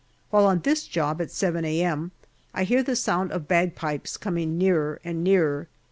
While 0.31 0.47
on 0.47 0.61
this 0.61 0.87
job 0.87 1.21
at 1.21 1.29
7 1.29 1.63
a.m. 1.63 2.11
I 2.55 2.63
hear 2.63 2.81
the 2.81 2.95
sound 2.95 3.31
of 3.31 3.47
bagpipes 3.47 4.17
coming 4.17 4.57
nearer 4.57 4.99
and 5.03 5.23
nearer. 5.23 5.67